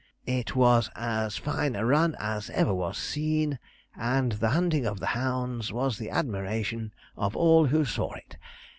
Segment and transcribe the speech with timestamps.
[0.25, 3.59] It was as fine a run as ever was seen,
[3.95, 8.35] and the hunting of the hounds was the admiration of all who saw it.